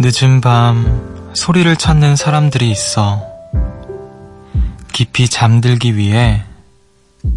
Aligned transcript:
늦은 0.00 0.40
밤 0.40 1.32
소리를 1.34 1.74
찾는 1.74 2.14
사람들이 2.14 2.70
있어. 2.70 3.20
깊이 4.92 5.28
잠들기 5.28 5.96
위해 5.96 6.44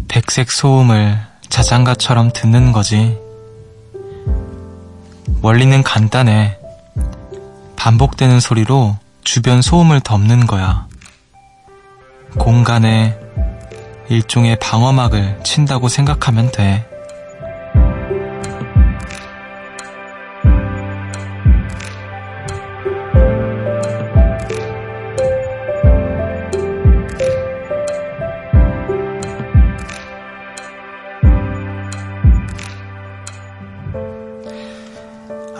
백색 0.06 0.52
소음을 0.52 1.18
자장가처럼 1.48 2.30
듣는 2.32 2.70
거지. 2.70 3.18
원리는 5.42 5.82
간단해. 5.82 6.56
반복되는 7.74 8.38
소리로 8.38 8.96
주변 9.24 9.60
소음을 9.60 10.00
덮는 10.00 10.46
거야. 10.46 10.86
공간에 12.38 13.18
일종의 14.08 14.56
방어막을 14.60 15.40
친다고 15.42 15.88
생각하면 15.88 16.52
돼. 16.52 16.91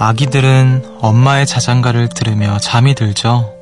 아기들은 0.05 0.97
엄마의 0.99 1.47
자장가를 1.47 2.09
들으며 2.09 2.59
잠이 2.59 2.97
들죠. 2.97 3.55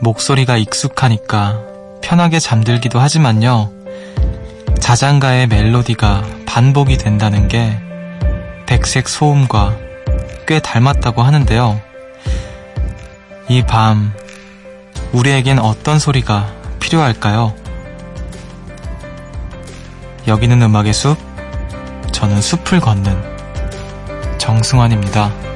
목소리가 0.00 0.58
익숙하니까 0.58 1.58
편하게 2.02 2.38
잠들기도 2.38 3.00
하지만요. 3.00 3.70
자장가의 4.78 5.46
멜로디가 5.46 6.24
반복이 6.44 6.98
된다는 6.98 7.48
게 7.48 7.80
백색 8.66 9.08
소음과 9.08 9.78
꽤 10.46 10.60
닮았다고 10.60 11.22
하는데요. 11.22 11.80
이 13.48 13.62
밤, 13.62 14.12
우리에겐 15.12 15.58
어떤 15.58 15.98
소리가 15.98 16.52
필요할까요? 16.80 17.54
여기는 20.26 20.60
음악의 20.60 20.92
숲, 20.92 21.16
저는 22.12 22.42
숲을 22.42 22.80
걷는 22.80 23.37
정승환입니다. 24.48 25.47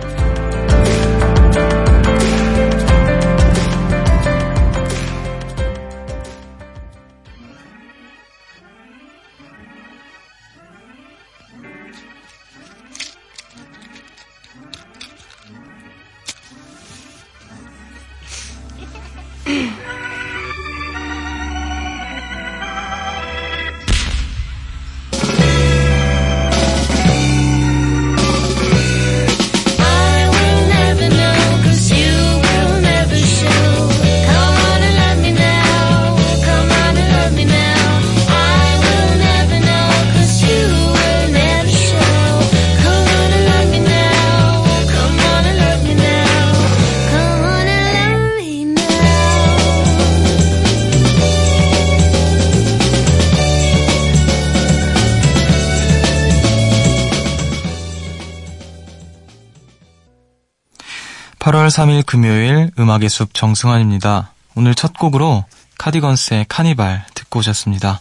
3일 61.73 62.05
금요일 62.05 62.71
음악의 62.79 63.09
숲 63.09 63.33
정승환입니다. 63.33 64.33
오늘 64.55 64.75
첫 64.75 64.93
곡으로 64.99 65.45
카디건스의 65.79 66.45
카니발 66.49 67.07
듣고 67.15 67.39
오셨습니다. 67.39 68.01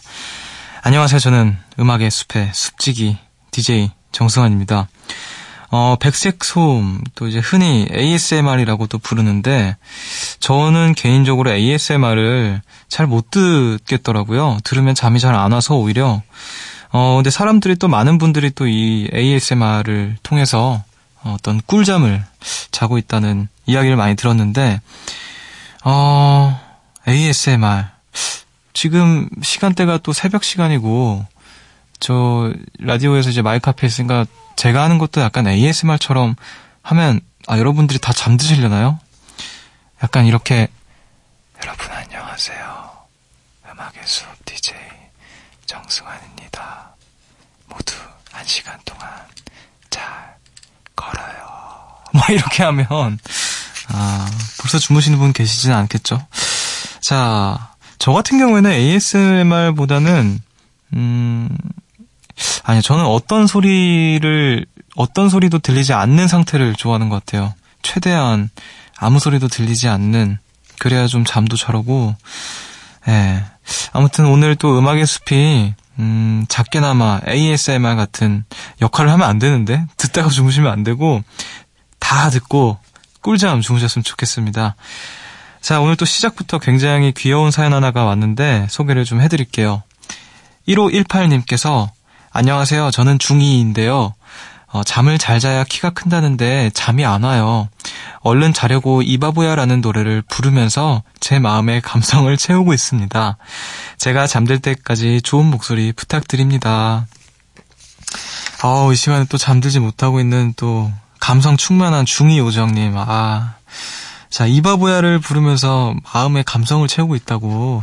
안녕하세요. 0.82 1.18
저는 1.18 1.56
음악의 1.80 2.10
숲의 2.10 2.50
숲지기 2.52 3.16
DJ 3.50 3.90
정승환입니다. 4.12 4.88
어, 5.70 5.96
백색 5.98 6.44
소음, 6.44 7.00
또 7.14 7.28
이제 7.28 7.38
흔히 7.38 7.88
ASMR이라고도 7.90 8.98
부르는데, 8.98 9.76
저는 10.38 10.94
개인적으로 10.94 11.50
ASMR을 11.50 12.60
잘 12.88 13.06
못 13.06 13.30
듣겠더라고요. 13.30 14.58
들으면 14.64 14.94
잠이 14.94 15.18
잘 15.18 15.34
안 15.34 15.52
와서 15.52 15.76
오히려. 15.76 16.20
어, 16.90 17.14
근데 17.16 17.30
사람들이 17.30 17.76
또 17.76 17.88
많은 17.88 18.18
분들이 18.18 18.50
또 18.50 18.66
이 18.66 19.08
ASMR을 19.14 20.18
통해서 20.22 20.84
어떤 21.24 21.60
꿀잠을 21.62 22.24
자고 22.70 22.98
있다는 22.98 23.48
이야기를 23.66 23.96
많이 23.96 24.16
들었는데, 24.16 24.80
어, 25.84 26.60
ASMR. 27.06 27.84
지금 28.74 29.28
시간대가 29.42 29.98
또 29.98 30.12
새벽 30.12 30.44
시간이고, 30.44 31.26
저, 32.00 32.52
라디오에서 32.78 33.30
이제 33.30 33.42
마이크 33.42 33.70
앞에 33.70 33.86
있으니까 33.86 34.26
제가 34.56 34.82
하는 34.82 34.98
것도 34.98 35.20
약간 35.20 35.46
ASMR처럼 35.46 36.34
하면, 36.82 37.20
아, 37.46 37.58
여러분들이 37.58 37.98
다 37.98 38.12
잠드시려나요? 38.12 38.98
약간 40.02 40.26
이렇게, 40.26 40.68
여러분 41.62 41.90
안녕하세요. 41.90 42.90
음악의 43.70 44.02
숲 44.04 44.26
DJ 44.44 44.74
정승환입니다. 45.66 46.96
모두 47.68 47.94
한 48.32 48.44
시간 48.44 48.78
동안 48.84 49.08
잘 49.08 49.31
걸어요. 51.02 51.42
막 52.12 52.30
이렇게 52.30 52.62
하면 52.62 52.86
아, 53.88 54.30
벌써 54.60 54.78
주무시는 54.78 55.18
분 55.18 55.32
계시지는 55.32 55.76
않겠죠? 55.76 56.24
자, 57.00 57.72
저 57.98 58.12
같은 58.12 58.38
경우에는 58.38 58.70
ASMR보다는 58.70 60.40
음 60.94 61.48
아니 62.64 62.82
저는 62.82 63.04
어떤 63.04 63.46
소리를 63.46 64.66
어떤 64.96 65.28
소리도 65.28 65.58
들리지 65.58 65.92
않는 65.92 66.28
상태를 66.28 66.74
좋아하는 66.74 67.08
것 67.08 67.24
같아요. 67.24 67.54
최대한 67.82 68.50
아무 68.98 69.18
소리도 69.18 69.48
들리지 69.48 69.88
않는 69.88 70.38
그래야 70.78 71.06
좀 71.06 71.24
잠도 71.24 71.56
잘 71.56 71.76
오고 71.76 72.14
예. 73.08 73.44
아무튼 73.92 74.26
오늘 74.26 74.56
또 74.56 74.78
음악의 74.78 75.06
숲이 75.06 75.74
음, 76.02 76.44
작게나마 76.48 77.20
ASMR 77.28 77.94
같은 77.94 78.44
역할을 78.80 79.10
하면 79.12 79.28
안 79.28 79.38
되는데, 79.38 79.86
듣다가 79.96 80.28
주무시면 80.28 80.70
안 80.70 80.82
되고, 80.82 81.22
다 82.00 82.28
듣고 82.28 82.78
꿀잠 83.20 83.60
주무셨으면 83.60 84.02
좋겠습니다. 84.02 84.74
자, 85.60 85.80
오늘 85.80 85.94
또 85.94 86.04
시작부터 86.04 86.58
굉장히 86.58 87.12
귀여운 87.12 87.52
사연 87.52 87.72
하나가 87.72 88.04
왔는데, 88.04 88.66
소개를 88.68 89.04
좀 89.04 89.20
해드릴게요. 89.20 89.84
1518님께서, 90.66 91.88
안녕하세요. 92.32 92.90
저는 92.90 93.18
중2인데요. 93.18 94.14
어, 94.72 94.82
잠을 94.82 95.18
잘 95.18 95.38
자야 95.38 95.64
키가 95.64 95.90
큰다는데 95.90 96.70
잠이 96.72 97.04
안 97.04 97.24
와요. 97.24 97.68
얼른 98.20 98.54
자려고 98.54 99.02
이바보야라는 99.02 99.82
노래를 99.82 100.22
부르면서 100.22 101.02
제 101.20 101.38
마음의 101.38 101.82
감성을 101.82 102.34
채우고 102.36 102.72
있습니다. 102.72 103.36
제가 103.98 104.26
잠들 104.26 104.60
때까지 104.60 105.20
좋은 105.20 105.46
목소리 105.46 105.92
부탁드립니다. 105.92 107.06
어우, 108.64 108.92
이 108.92 108.96
시간에 108.96 109.26
또 109.28 109.36
잠들지 109.36 109.78
못하고 109.78 110.20
있는 110.20 110.54
또 110.56 110.90
감성 111.20 111.58
충만한 111.58 112.06
중2 112.06 112.38
요정님. 112.38 112.94
아. 112.96 113.54
자, 114.30 114.46
이바보야를 114.46 115.18
부르면서 115.18 115.94
마음의 116.14 116.44
감성을 116.44 116.88
채우고 116.88 117.14
있다고. 117.16 117.82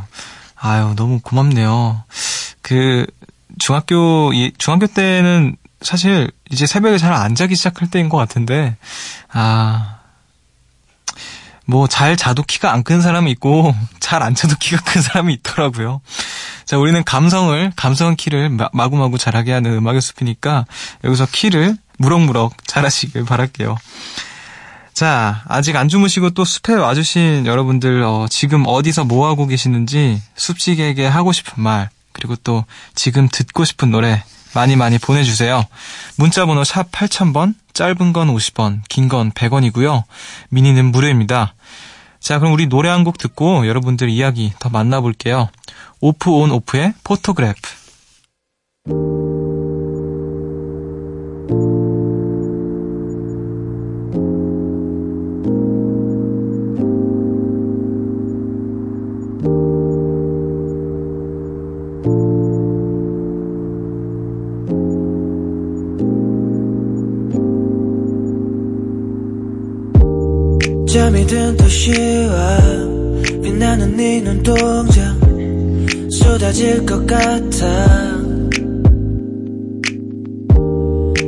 아유, 0.56 0.94
너무 0.96 1.20
고맙네요. 1.22 2.04
그, 2.64 3.06
중학교, 3.60 4.32
중학교 4.58 4.88
때는 4.88 5.56
사실 5.82 6.32
이제 6.50 6.66
새벽에 6.66 6.98
잘 6.98 7.14
안 7.14 7.36
자기 7.36 7.56
시작할 7.56 7.90
때인 7.90 8.10
것 8.10 8.18
같은데, 8.18 8.76
아, 9.32 9.98
뭐 11.66 11.88
잘 11.88 12.18
자도 12.18 12.42
키가 12.44 12.72
안 12.72 12.84
큰 12.84 13.02
사람이 13.02 13.30
있고, 13.32 13.76
잘 14.00 14.24
안 14.24 14.34
자도 14.36 14.56
키가 14.60 14.82
큰 14.84 15.02
사람이 15.02 15.34
있더라고요. 15.36 16.02
자, 16.66 16.78
우리는 16.78 17.04
감성을, 17.04 17.72
감성 17.76 18.16
키를 18.16 18.50
마구마구 18.74 19.18
잘하게 19.18 19.52
하는 19.54 19.74
음악의 19.74 20.02
숲이니까, 20.02 20.66
여기서 21.04 21.28
키를 21.32 21.78
무럭무럭 21.98 22.54
잘하시길 22.68 23.26
바랄게요. 23.26 23.76
자, 24.94 25.44
아직 25.48 25.76
안 25.76 25.88
주무시고 25.88 26.32
또 26.32 26.44
숲에 26.44 26.74
와주신 26.74 27.46
여러분들, 27.46 28.04
어, 28.04 28.26
지금 28.30 28.64
어디서 28.66 29.06
뭐 29.06 29.28
하고 29.28 29.46
계시는지, 29.48 30.22
숲식에게 30.36 31.06
하고 31.06 31.32
싶은 31.32 31.62
말, 31.64 31.90
그리고 32.12 32.36
또 32.38 32.66
지금 32.96 33.30
듣고 33.32 33.64
싶은 33.64 33.92
노래, 33.92 34.24
많이 34.56 34.76
많이 34.76 34.98
보내주세요. 34.98 35.66
문자번호 36.18 36.64
샵 36.64 36.92
8000번, 36.92 37.54
짧은 37.74 38.14
건 38.14 38.28
50원, 38.36 38.82
긴 38.90 39.08
건 39.10 39.32
100원이고요. 39.32 40.04
미니는 40.50 40.86
무료입니다. 40.92 41.54
자, 42.20 42.40
그럼 42.40 42.54
우리 42.54 42.68
노래 42.68 42.90
한 42.90 43.04
곡 43.04 43.18
듣고 43.18 43.68
여러분들 43.68 44.10
이야기 44.10 44.54
더 44.60 44.70
만나볼게요. 44.70 45.50
offonoff의 46.02 46.94
Photograph. 47.04 49.39
잠이 71.10 71.26
든 71.26 71.58
도시와 71.58 72.60
빛나는 73.42 73.98
네 73.98 74.22
눈동자 74.22 75.16
쏟아질 76.12 76.86
것 76.86 77.04
같아 77.08 77.66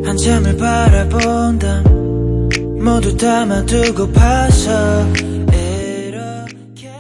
한참을 0.06 0.56
바라본다 0.56 1.82
모두 2.84 3.18
담아두고 3.18 4.12
이렇게 5.52 6.92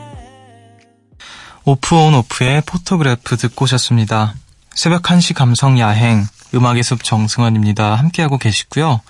offonoff의 1.63 2.63
photograph 2.65 3.37
듣고 3.37 3.65
오셨습니다. 3.65 4.33
새벽 4.73 5.03
1시 5.03 5.35
감성 5.35 5.77
야행 5.77 6.25
음악의 6.55 6.81
숲 6.81 7.03
정승환입니다. 7.03 7.93
함께하고 7.93 8.39
계시고요. 8.39 9.01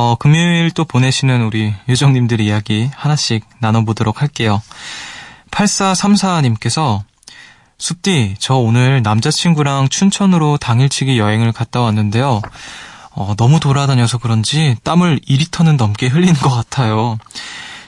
어, 0.00 0.14
금요일 0.14 0.70
또 0.70 0.84
보내시는 0.84 1.42
우리 1.42 1.74
요정님들 1.88 2.40
이야기 2.40 2.88
하나씩 2.94 3.44
나눠보도록 3.58 4.22
할게요. 4.22 4.62
8434님께서 5.50 7.02
숲디, 7.78 8.36
저 8.38 8.54
오늘 8.54 9.02
남자친구랑 9.02 9.88
춘천으로 9.88 10.56
당일치기 10.58 11.18
여행을 11.18 11.50
갔다 11.50 11.80
왔는데요. 11.80 12.42
어, 13.10 13.34
너무 13.36 13.58
돌아다녀서 13.58 14.18
그런지 14.18 14.76
땀을 14.84 15.18
2리터는 15.28 15.76
넘게 15.76 16.06
흘리는 16.06 16.34
것 16.34 16.48
같아요. 16.48 17.18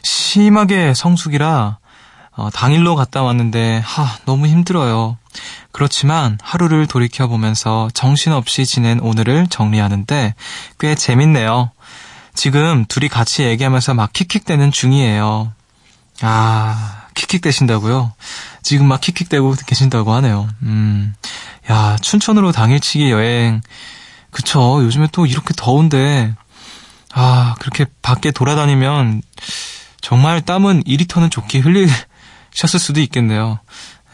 심하게 0.03 0.95
성숙이라 0.95 1.79
어, 2.33 2.51
당일로 2.51 2.97
갔다 2.97 3.23
왔는데 3.23 3.83
하, 3.85 4.19
너무 4.25 4.49
힘들어요. 4.49 5.17
그렇지만 5.73 6.39
하루를 6.43 6.87
돌이켜보면서 6.87 7.91
정신없이 7.95 8.67
지낸 8.67 9.01
오늘을 9.01 9.47
정리하는데 9.49 10.35
꽤 10.79 10.95
재밌네요. 10.95 11.71
지금 12.35 12.85
둘이 12.87 13.09
같이 13.09 13.43
얘기하면서 13.45 13.95
막 13.95 14.13
킥킥대는 14.13 14.73
중이에요. 14.73 15.53
아, 16.23 17.03
킥킥대신다고요? 17.15 18.13
지금 18.63 18.87
막 18.87 19.01
킥킥대고 19.01 19.55
계신다고 19.67 20.13
하네요. 20.15 20.49
음, 20.63 21.15
야, 21.71 21.97
춘천으로 22.01 22.53
당일치기 22.53 23.11
여행. 23.11 23.61
그쵸. 24.31 24.83
요즘에 24.83 25.09
또 25.13 25.27
이렇게 25.27 25.53
더운데, 25.57 26.35
아, 27.13 27.57
그렇게 27.59 27.87
밖에 28.03 28.31
돌아다니면 28.31 29.23
정말 30.01 30.41
땀은 30.41 30.85
2리터는 30.85 31.31
좋게 31.31 31.59
흘리셨을 31.59 32.79
수도 32.79 33.01
있겠네요. 33.01 33.59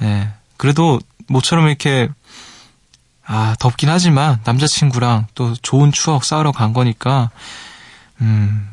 예. 0.02 0.28
그래도 0.56 1.00
모처럼 1.28 1.68
이렇게, 1.68 2.08
아, 3.24 3.56
덥긴 3.58 3.88
하지만 3.88 4.40
남자친구랑 4.44 5.26
또 5.34 5.54
좋은 5.54 5.92
추억 5.92 6.24
쌓으러 6.24 6.52
간 6.52 6.72
거니까, 6.72 7.30
음, 8.20 8.68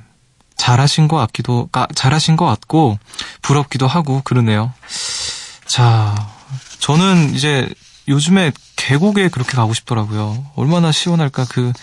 잘하신 0.58 1.08
것 1.08 1.18
같기도, 1.18 1.68
아, 1.74 1.88
잘하신 1.94 2.36
것 2.36 2.46
같고, 2.46 3.00
부럽기도 3.42 3.88
하고, 3.88 4.22
그러네요. 4.24 4.74
자, 5.66 6.16
저는 6.80 7.34
이제 7.36 7.68
요즘에 8.08 8.52
계곡에 8.76 9.30
그렇게 9.30 9.54
가고 9.56 9.74
싶더라고요. 9.74 10.46
얼마나 10.56 10.92
시원할까, 10.92 11.46
그 11.50 11.74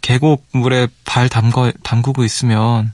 계곡 0.00 0.46
물에 0.52 0.88
발 1.04 1.28
담거, 1.28 1.72
담그고 1.82 2.24
있으면, 2.24 2.92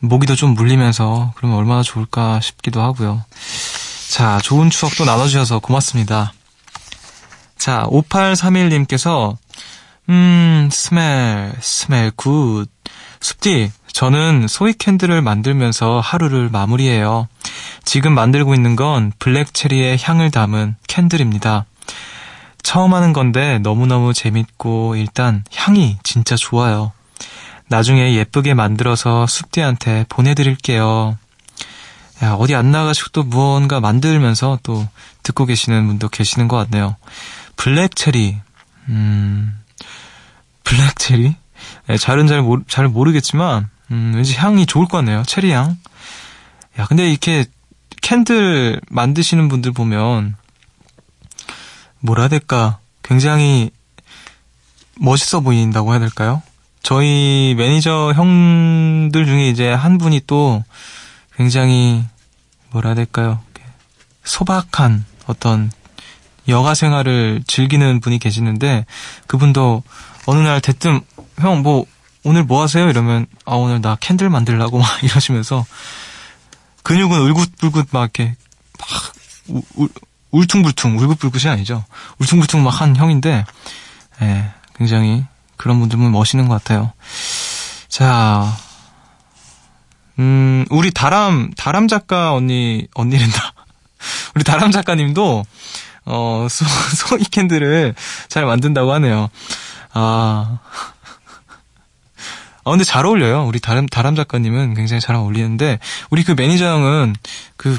모기도 0.00 0.36
좀 0.36 0.54
물리면서, 0.54 1.32
그러면 1.36 1.58
얼마나 1.58 1.82
좋을까 1.82 2.40
싶기도 2.40 2.80
하고요. 2.82 3.24
자, 4.08 4.38
좋은 4.42 4.70
추억도 4.70 5.04
나눠주셔서 5.04 5.58
고맙습니다. 5.58 6.32
자, 7.58 7.84
5831님께서, 7.88 9.36
음, 10.08 10.68
smell, 10.72 11.52
smell 11.60 12.12
good. 12.16 12.66
숲디, 13.20 13.70
저는 13.92 14.46
soy 14.48 14.72
candle을 14.72 15.20
만들면서 15.20 16.00
하루를 16.00 16.48
마무리해요. 16.48 17.28
지금 17.84 18.12
만들고 18.12 18.54
있는 18.54 18.76
건 18.76 19.12
black 19.18 19.49
cherry의 19.49 19.98
향을 20.00 20.30
담은 20.30 20.76
candle입니다. 20.86 21.66
처음 22.62 22.94
하는 22.94 23.12
건데 23.12 23.58
너무너무 23.58 24.14
재밌고 24.14 24.96
일단 24.96 25.44
향이 25.54 25.98
진짜 26.02 26.34
좋아요. 26.34 26.92
나중에 27.68 28.14
예쁘게 28.14 28.54
만들어서 28.54 29.26
숲디한테 29.26 30.06
보내드릴게요. 30.08 31.18
야, 32.22 32.32
어디 32.32 32.54
안 32.54 32.70
나가시고 32.70 33.10
또 33.12 33.22
무언가 33.22 33.80
만들면서 33.80 34.58
또 34.62 34.86
듣고 35.22 35.46
계시는 35.46 35.86
분도 35.86 36.08
계시는 36.08 36.48
것 36.48 36.56
같네요. 36.56 36.96
black 37.56 37.90
cherry, 37.90 38.38
음, 38.88 39.60
black 40.64 40.94
cherry? 40.94 41.36
네, 41.86 41.96
잘은 41.96 42.26
잘, 42.26 42.42
모르, 42.42 42.62
잘 42.68 42.88
모르겠지만, 42.88 43.68
음, 43.90 44.12
왠지 44.14 44.34
향이 44.34 44.66
좋을 44.66 44.86
것 44.86 44.98
같네요. 44.98 45.22
체리 45.26 45.52
향. 45.52 45.76
야, 46.78 46.86
근데 46.86 47.08
이렇게 47.08 47.46
candle 48.02 48.80
만드시는 48.88 49.48
분들 49.48 49.72
보면, 49.72 50.36
뭐라 52.00 52.22
해야 52.22 52.28
될까. 52.28 52.78
굉장히 53.02 53.70
멋있어 54.96 55.40
보인다고 55.40 55.92
해야 55.92 56.00
될까요? 56.00 56.42
저희 56.82 57.54
매니저 57.56 58.12
형들 58.14 59.26
중에 59.26 59.48
이제 59.48 59.72
한 59.72 59.98
분이 59.98 60.22
또 60.26 60.62
굉장히 61.38 62.04
뭐라 62.70 62.90
해야 62.90 62.94
될까요? 62.96 63.40
소박한 64.24 65.06
어떤 65.26 65.70
여가 66.48 66.74
생활을 66.74 67.42
즐기는 67.46 68.00
분이 68.00 68.18
계시는데 68.18 68.84
그분도 69.26 69.82
어느 70.26 70.40
날 70.40 70.60
대뜸 70.60 71.00
형 71.38 71.62
뭐 71.62 71.86
오늘 72.24 72.42
뭐 72.42 72.62
하세요? 72.62 72.88
이러면 72.90 73.26
아 73.46 73.54
오늘 73.54 73.80
나 73.80 73.96
캔들 73.98 74.28
만들라고 74.28 74.76
막 74.80 75.02
이러시면서 75.02 75.64
근육은 76.82 77.20
울긋불긋 77.20 77.88
막 77.92 78.02
이렇게 78.02 78.36
막 78.78 78.88
우, 79.48 79.62
울, 79.76 79.88
울퉁불퉁 80.30 80.98
울긋불긋이 80.98 81.50
아니죠. 81.50 81.84
울퉁불퉁 82.18 82.62
막 82.62 82.80
한 82.80 82.96
형인데 82.96 83.46
예, 84.20 84.50
굉장히 84.76 85.24
그런 85.56 85.78
분들은 85.78 86.10
멋있는 86.10 86.48
것 86.48 86.54
같아요. 86.62 86.92
자, 87.88 88.54
음, 90.18 90.64
우리 90.70 90.90
다람, 90.90 91.50
다람 91.56 91.86
작가 91.88 92.32
언니, 92.34 92.88
언니랜다. 92.94 93.52
우리 94.34 94.44
다람 94.44 94.70
작가님도, 94.72 95.44
어, 96.06 96.46
소, 96.50 96.64
soy 96.96 97.22
candle을 97.24 97.94
잘 98.28 98.44
만든다고 98.44 98.92
하네요. 98.94 99.28
아. 99.92 100.58
아, 102.64 102.70
근데 102.70 102.84
잘 102.84 103.06
어울려요. 103.06 103.46
우리 103.46 103.60
다람, 103.60 103.86
다람 103.86 104.14
작가님은 104.14 104.74
굉장히 104.74 105.00
잘 105.00 105.16
어울리는데, 105.16 105.78
우리 106.10 106.24
그 106.24 106.32
매니저 106.32 106.66
형은 106.66 107.14
그, 107.56 107.78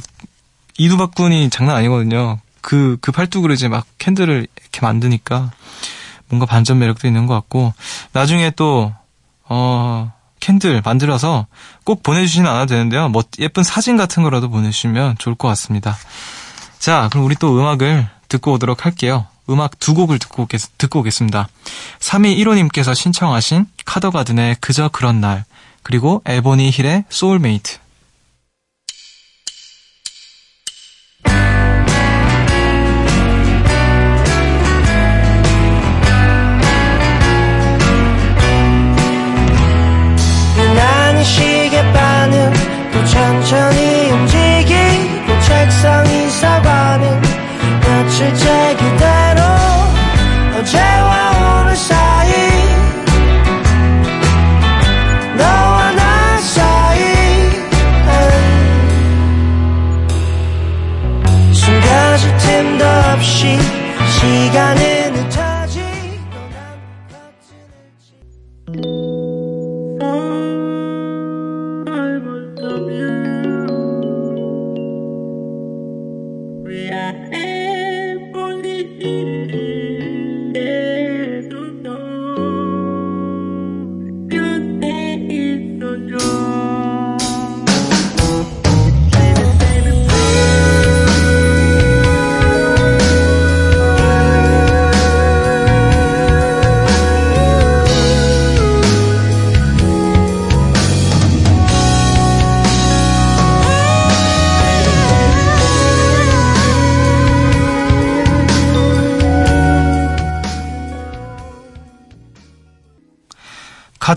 이두박근이 0.77 1.49
장난 1.49 1.75
아니거든요. 1.75 2.39
그, 2.61 2.97
그 3.01 3.11
팔뚝으로 3.11 3.53
이제 3.53 3.67
막 3.67 3.85
candle을 3.99 4.47
이렇게 4.61 4.81
만드니까, 4.81 5.51
뭔가 6.29 6.45
반전 6.45 6.79
매력도 6.79 7.05
있는 7.07 7.27
것 7.27 7.33
같고, 7.35 7.73
나중에 8.13 8.51
또, 8.51 8.93
어, 9.43 10.11
candle 10.39 10.81
만들어서 10.83 11.47
꼭 11.83 12.03
보내주시진 12.03 12.45
않아도 12.45 12.67
되는데요. 12.67 13.09
뭐, 13.09 13.23
예쁜 13.39 13.63
사진 13.63 13.97
같은 13.97 14.23
거라도 14.23 14.49
보내주시면 14.49 15.17
좋을 15.17 15.35
것 15.35 15.47
같습니다. 15.49 15.97
자, 16.79 17.09
그럼 17.11 17.25
우리 17.25 17.35
또 17.35 17.57
음악을 17.59 18.07
듣고 18.29 18.53
오도록 18.53 18.85
할게요. 18.85 19.25
음악 19.49 19.79
두 19.79 19.93
곡을 19.93 20.19
듣고, 20.19 20.43
오겠, 20.43 20.61
듣고 20.77 20.99
오겠습니다. 20.99 21.47
3215님께서 21.99 22.95
신청하신 22.95 23.65
카더가든의 23.85 24.57
그저 24.61 24.89
그런 24.89 25.19
날, 25.21 25.43
그리고 25.83 26.21
에보니 26.25 26.69
힐의 26.71 27.05
소울메이트. 27.09 27.77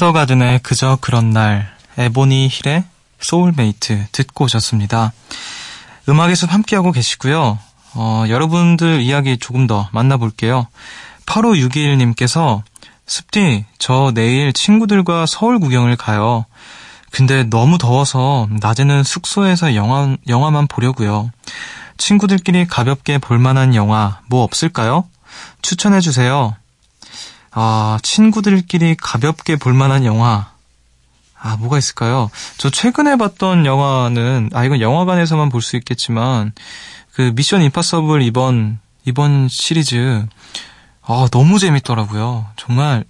카더가든의 0.02 0.58
그저 0.64 0.98
그런 1.00 1.30
날, 1.30 1.76
에보니 1.96 2.48
힐의 2.50 2.82
소울메이트 3.20 4.06
듣고 4.10 4.46
오셨습니다. 4.46 5.12
음악의 6.08 6.34
숲 6.34 6.52
함께하고 6.52 6.90
계시고요. 6.90 7.56
어, 7.94 8.24
여러분들 8.28 9.00
이야기 9.00 9.38
조금 9.38 9.68
더 9.68 9.88
만나볼게요. 9.92 10.66
8561님께서 11.26 12.62
숲디, 13.06 13.64
저 13.78 14.10
내일 14.12 14.52
친구들과 14.52 15.26
서울 15.26 15.60
구경을 15.60 15.94
가요. 15.94 16.46
근데 17.12 17.44
너무 17.44 17.78
더워서 17.78 18.48
낮에는 18.50 19.04
숙소에서 19.04 19.76
영화, 19.76 20.16
영화만 20.26 20.66
보려고요. 20.66 21.30
친구들끼리 21.96 22.66
가볍게 22.66 23.18
볼만한 23.18 23.76
영화 23.76 24.18
뭐 24.26 24.42
없을까요? 24.42 25.04
추천해주세요. 25.62 26.56
아, 27.52 27.98
친구들끼리 28.02 28.96
가볍게 28.96 29.56
볼만한 29.56 30.04
영화. 30.04 30.50
아, 31.38 31.56
뭐가 31.56 31.76
있을까요? 31.78 32.30
저 32.56 32.70
최근에 32.70 33.16
봤던 33.16 33.66
영화는, 33.66 34.50
아, 34.54 34.64
이건 34.64 34.80
영화관에서만 34.80 35.48
볼 35.48 35.60
수 35.60 35.76
있겠지만, 35.76 36.52
그 37.12 37.32
미션 37.34 37.62
임파서블 37.62 38.22
이번, 38.22 38.78
이번 39.04 39.48
시리즈, 39.48 40.24
아, 41.02 41.26
너무 41.32 41.58
재밌더라고요. 41.58 42.46
정말, 42.56 43.04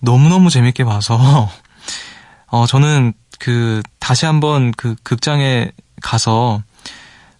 너무너무 0.00 0.50
재밌게 0.50 0.84
봐서, 0.84 1.50
어, 2.48 2.66
저는 2.66 3.14
그, 3.38 3.82
다시 3.98 4.26
한번 4.26 4.72
그 4.76 4.94
극장에 5.02 5.70
가서, 6.02 6.62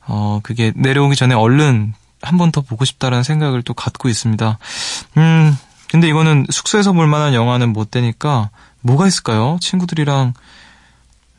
어, 0.07 0.41
그게 0.43 0.73
내려오기 0.75 1.15
전에 1.15 1.35
얼른 1.35 1.93
한 2.23 2.37
번 2.39 2.51
더 2.51 2.63
보고 2.63 2.85
싶다라는 2.85 3.23
생각을 3.23 3.63
또 3.63 3.75
갖고 3.75 4.09
있습니다. 4.09 4.59
음, 5.19 5.57
근데 5.91 6.09
이거는 6.09 6.47
숙소에서 6.51 6.93
볼 6.93 7.07
만한 7.07 7.35
영화는 7.35 7.73
못 7.73 7.91
되니까 7.91 8.51
뭐가 8.81 9.07
있을까요? 9.07 9.59
친구들이랑 9.61 10.35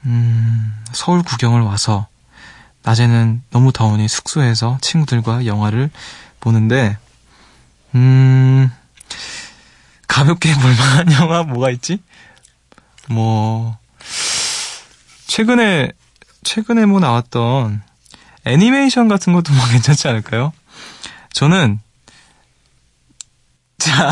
음, 0.06 0.74
서울 0.91 1.24
구경을 1.24 1.62
와서 1.62 2.08
낮에는 2.84 3.44
너무 3.51 3.72
더우니 3.72 4.08
숙소에서 4.08 4.77
친구들과 4.82 5.46
영화를 5.46 5.91
보는데 6.39 6.98
음, 7.96 8.72
가볍게 10.08 10.53
볼 10.60 10.75
만한 10.75 11.12
영화 11.13 11.44
뭐가 11.44 11.70
있지? 11.72 12.01
뭐 13.08 13.77
최근에 15.27 15.91
최근에 16.44 16.86
뭐 16.86 17.00
나왔던 17.00 17.82
애니메이션 18.46 19.08
같은 19.08 19.34
것도 19.34 19.53
뭐 19.53 19.65
괜찮지 19.70 20.08
않을까요? 20.08 20.53
저는 21.34 21.79
자 23.89 24.12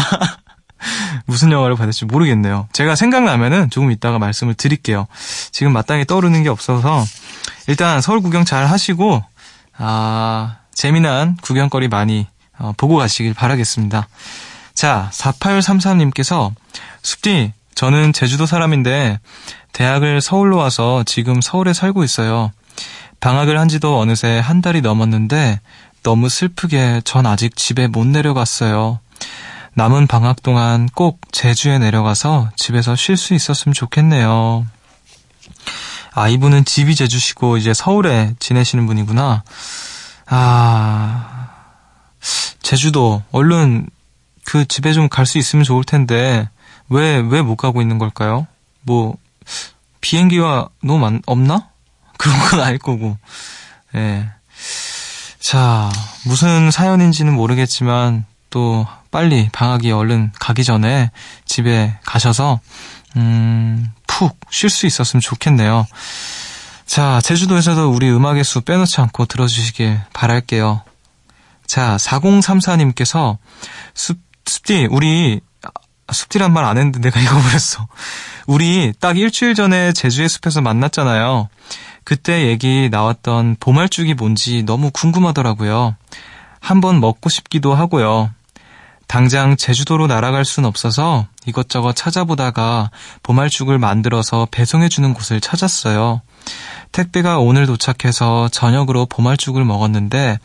무슨 1.26 1.52
영화를 1.52 1.76
받을지 1.76 2.06
모르겠네요. 2.06 2.68
제가 2.74 2.96
생각나면은 2.96 3.70
조금 3.70 3.92
이따가 3.92 4.20
말씀을 4.20 4.54
드릴게요. 4.54 5.08
지금 5.52 5.74
마땅히 5.74 6.06
떠오르는 6.06 6.44
게 6.44 6.50
없어서 6.50 7.04
일단 7.68 8.02
서울 8.02 8.22
구경 8.22 8.46
잘 8.46 8.66
하시고 8.66 9.24
아 9.78 10.58
재미난 10.74 11.38
구경거리 11.42 11.88
많이 11.88 12.28
어, 12.58 12.74
보고 12.78 12.96
가시길 12.98 13.34
바라겠습니다. 13.34 14.08
자 14.74 15.10
4833님께서 15.14 16.54
숲디 17.04 17.54
저는 17.76 18.14
제주도 18.14 18.46
사람인데 18.46 19.20
대학을 19.74 20.22
서울로 20.22 20.58
와서 20.58 21.04
지금 21.06 21.42
서울에 21.42 21.74
살고 21.74 22.04
있어요. 22.04 22.52
방학을 23.20 23.60
한 23.60 23.68
지도 23.68 24.00
어느새 24.00 24.40
한 24.40 24.62
달이 24.62 24.82
넘었는데 24.82 25.60
너무 26.04 26.30
슬프게 26.30 27.02
전 27.04 27.26
아직 27.26 27.56
집에 27.56 27.88
못 27.88 28.06
내려갔어요. 28.08 29.00
남은 29.78 30.08
방학 30.08 30.42
동안 30.42 30.90
꼭 30.96 31.20
제주에 31.32 31.78
내려가서 31.78 32.50
집에서 32.56 32.96
쉴 32.96 33.16
수 33.16 33.36
있었으면 33.36 33.76
좋겠네요. 33.76 34.66
아, 36.16 36.28
이분은 36.28 36.66
집이 36.66 36.96
제주시고 36.96 37.58
이제 37.58 37.76
서울에 37.76 38.34
지내시는 38.40 38.88
분이구나. 38.88 39.44
아, 40.26 41.50
제주도, 42.64 43.22
얼른 43.32 43.88
그 44.46 44.66
집에 44.66 44.94
좀 44.94 45.10
갈 45.10 45.28
수 45.28 45.38
있으면 45.38 45.64
좋을 45.64 45.84
텐데, 45.84 46.50
왜, 46.90 47.18
왜 47.18 47.44
못 47.44 47.56
가고 47.56 47.80
있는 47.80 48.00
걸까요? 48.00 48.48
뭐, 48.82 49.16
비행기가 50.02 50.70
너무 50.82 50.98
많, 50.98 51.22
없나? 51.28 51.68
그런 52.18 52.40
건 52.50 52.62
아닐 52.62 52.80
거고. 52.80 53.16
예. 53.94 54.28
자, 55.40 55.92
무슨 56.26 56.72
사연인지는 56.72 57.32
모르겠지만, 57.32 58.26
또 58.50 58.88
빨리 59.18 59.50
방학이 59.52 59.92
얼른 59.92 60.32
가기 60.40 60.64
전에 60.64 61.10
집에 61.44 61.98
가셔서 62.06 62.60
음, 63.16 63.92
푹 64.06 64.40
쉴 64.52 64.70
수 64.70 64.86
있었으면 64.86 65.22
좋겠네요. 65.22 65.88
자, 66.86 67.20
제주도에서도 67.22 67.90
우리 67.90 68.12
음악의 68.12 68.44
수 68.44 68.62
빼놓지 68.62 69.02
않고 69.02 69.26
들어주시길 69.26 70.00
바랄게요. 70.14 70.84
자, 71.66 71.98
4034님께서 72.00 73.40
숲, 73.96 74.20
숲디, 74.46 74.90
우리, 74.92 75.42
숲디란 76.12 76.54
말 76.54 76.66
안 76.66 76.78
했는데 76.78 77.00
내가 77.00 77.18
읽어버렸어. 77.20 77.88
우리 78.46 78.94
딱 79.00 79.18
일주일 79.18 79.56
전에 79.56 79.94
제주의 79.94 80.30
숲에서 80.30 80.62
만났잖아요. 80.62 81.50
그때 82.04 82.46
얘기 82.50 82.90
나왔던 82.92 83.56
보말죽이 83.60 84.14
뭔지 84.14 84.62
너무 84.62 84.92
궁금하더라고요. 84.92 85.96
한번 86.60 87.00
먹고 87.00 87.30
싶기도 87.30 87.74
하고요. 87.74 88.30
당장 89.08 89.56
제주도로 89.56 90.08
날아갈 90.08 90.44
순 90.46 90.66
없어서 90.66 91.28
이것저것 91.46 91.96
찾아보다가 91.96 92.92
보말죽을 93.24 93.80
만들어서 93.80 94.48
배송해주는 94.52 95.14
곳을 95.14 95.40
찾았어요. 95.40 96.22
택배가 96.92 97.40
오늘 97.40 97.66
도착해서 97.66 98.50
저녁으로 98.50 99.06
보말죽을 99.06 99.64
먹었는데 99.64 100.40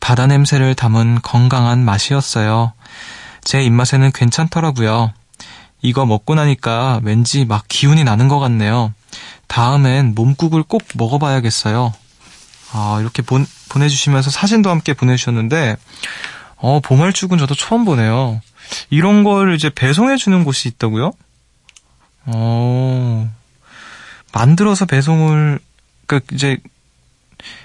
바다 0.00 0.26
냄새를 0.26 0.74
담은 0.74 1.20
건강한 1.22 1.84
맛이었어요. 1.84 2.74
제 3.44 3.62
입맛에는 3.62 4.12
괜찮더라고요. 4.12 5.12
이거 5.80 6.06
먹고 6.06 6.34
나니까 6.34 7.00
왠지 7.02 7.44
막 7.44 7.64
기운이 7.66 8.04
나는 8.04 8.28
것 8.28 8.38
같네요. 8.38 8.92
다음엔 9.48 10.14
몸국을 10.14 10.62
꼭 10.62 10.82
먹어봐야겠어요. 10.94 11.92
아, 12.72 12.98
이렇게 13.00 13.20
본, 13.22 13.46
보내주시면서 13.68 14.30
사진도 14.30 14.70
함께 14.70 14.94
보내주셨는데, 14.94 15.76
어, 16.62 16.78
보말죽은 16.80 17.38
저도 17.38 17.54
처음 17.56 17.84
보네요. 17.84 18.40
이런 18.88 19.24
걸 19.24 19.54
이제 19.54 19.68
배송해주는 19.68 20.44
곳이 20.44 20.68
있다고요? 20.68 21.10
어, 22.26 23.30
만들어서 24.32 24.86
배송을, 24.86 25.58
그, 26.06 26.20
이제, 26.32 26.58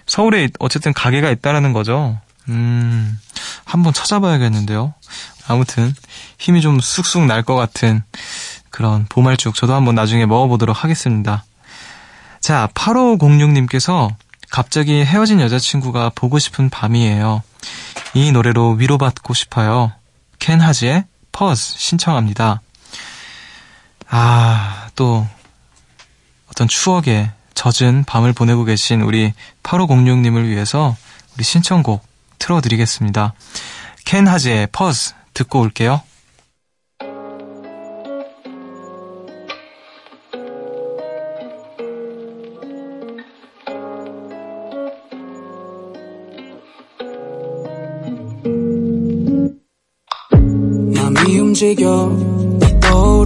서울에 0.07 0.49
어쨌든 0.57 0.93
가게가 0.93 1.29
있다라는 1.29 1.73
거죠. 1.73 2.19
음, 2.49 3.19
한번 3.65 3.93
찾아봐야겠는데요. 3.93 4.95
아무튼, 5.47 5.93
힘이 6.39 6.61
좀 6.61 6.79
쑥쑥 6.79 7.25
날 7.27 7.43
것 7.43 7.55
같은 7.55 8.01
그런 8.71 9.05
보말죽 9.09 9.53
저도 9.53 9.75
한번 9.75 9.93
나중에 9.93 10.25
먹어보도록 10.25 10.83
하겠습니다. 10.83 11.45
자, 12.41 12.67
8506님께서 12.73 14.13
갑자기 14.49 15.03
헤어진 15.05 15.39
여자친구가 15.39 16.11
보고 16.15 16.39
싶은 16.39 16.69
밤이에요. 16.71 17.43
이 18.13 18.31
노래로 18.31 18.71
위로받고 18.71 19.33
싶어요. 19.33 19.91
켄 20.39 20.61
하지의 20.61 21.05
퍼즈 21.31 21.77
신청합니다. 21.77 22.61
아, 24.09 24.89
또 24.95 25.27
어떤 26.49 26.67
추억에 26.67 27.31
젖은 27.53 28.03
밤을 28.05 28.33
보내고 28.33 28.63
계신 28.63 29.01
우리 29.01 29.33
8506님을 29.63 30.45
위해서 30.47 30.95
우리 31.35 31.43
신청곡 31.43 32.05
틀어드리겠습니다. 32.39 33.33
켄 34.05 34.27
하지의 34.27 34.67
퍼즈 34.71 35.13
듣고 35.33 35.59
올게요. 35.59 36.01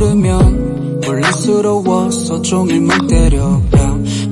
떠오르면 0.01 1.01
혼란스러워서 1.05 2.41
종일 2.41 2.81
못 2.81 3.07
때려 3.07 3.61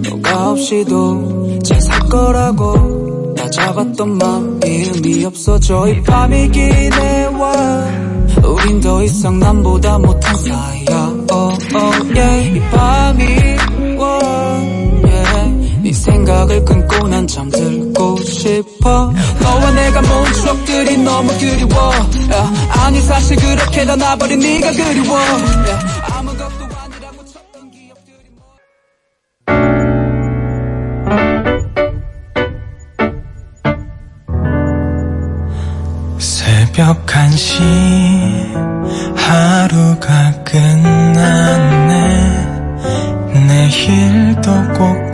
너가 0.09 0.51
없이도 0.51 1.59
잘 1.63 1.79
살 1.79 1.99
거라고 2.09 3.35
다 3.35 3.47
잡았던 3.49 4.17
마음이 4.17 4.59
의미 4.65 5.25
없어져 5.25 5.87
이 5.87 6.01
밤이 6.01 6.49
기네와 6.49 7.85
우린 8.43 8.81
더 8.81 9.03
이상 9.03 9.39
남보다 9.39 9.99
못한 9.99 10.35
사이야 10.35 11.13
oh, 11.31 11.57
oh, 11.75 12.19
yeah. 12.19 12.57
이 12.57 12.59
밤이 12.71 13.25
네 13.25 13.48
생각을 16.29 16.63
끊고 16.63 17.07
난 17.07 17.25
잠들고 17.25 18.21
싶어 18.21 19.11
너와 19.41 19.71
내가 19.71 20.01
모은 20.01 20.33
추억들이 20.33 20.97
너무 20.97 21.31
그리워 21.39 21.89
yeah. 22.29 22.79
아니 22.79 23.01
사실 23.01 23.35
그렇게 23.37 23.83
다 23.85 23.95
나버린 23.95 24.39
네가 24.39 24.71
그리워 24.71 25.17
아, 25.17 25.21
yeah. 25.25 25.85
뭐. 26.23 26.35
새벽 36.19 37.05
1시 37.07 37.59
하루가 39.15 40.43
끝났네 40.43 42.09
내일도 43.47 44.51
꼭 44.77 45.08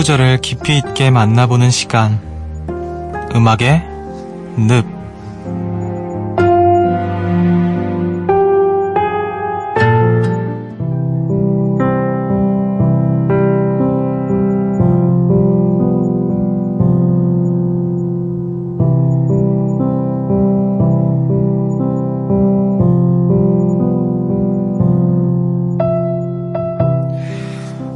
구절을 0.00 0.38
깊이 0.38 0.78
있게 0.78 1.10
만나보는 1.10 1.70
시간. 1.70 2.18
음악의 3.34 3.82
늪. 4.56 4.86